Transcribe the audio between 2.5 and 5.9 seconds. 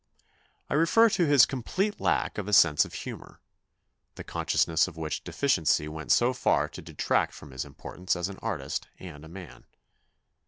sense of humour, the consciousness of which deficiency